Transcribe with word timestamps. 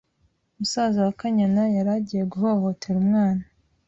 musaza 0.57 0.99
wa 1.05 1.13
Kanyana 1.19 1.63
yari 1.75 1.89
agiye 1.97 2.23
guhohotera 2.31 2.97
umwana 3.03 3.43